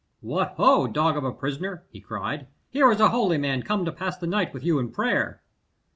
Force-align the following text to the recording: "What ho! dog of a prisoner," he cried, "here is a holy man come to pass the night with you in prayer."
"What 0.21 0.55
ho! 0.57 0.87
dog 0.87 1.15
of 1.15 1.23
a 1.23 1.31
prisoner," 1.31 1.83
he 1.91 1.99
cried, 1.99 2.47
"here 2.71 2.91
is 2.91 2.99
a 2.99 3.09
holy 3.09 3.37
man 3.37 3.61
come 3.61 3.85
to 3.85 3.91
pass 3.91 4.17
the 4.17 4.25
night 4.25 4.51
with 4.51 4.63
you 4.63 4.79
in 4.79 4.89
prayer." 4.89 5.43